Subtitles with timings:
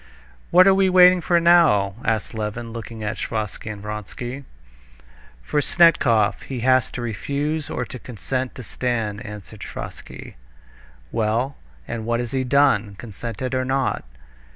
[0.49, 4.45] "What are we waiting for now?" asked Levin, looking at Sviazhsky and Vronsky.
[5.43, 6.41] "For Snetkov.
[6.41, 10.37] He has to refuse or to consent to stand," answered Sviazhsky.
[11.11, 11.55] "Well,
[11.87, 14.03] and what has he done, consented or not?"